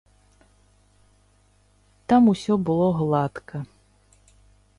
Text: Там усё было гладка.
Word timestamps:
Там 2.07 2.23
усё 2.33 2.53
было 2.71 2.87
гладка. 3.03 3.57